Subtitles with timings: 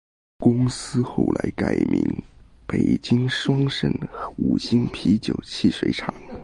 [0.39, 2.03] 公司后来改名
[2.65, 3.93] 北京双合盛
[4.37, 6.11] 五星啤酒汽水厂。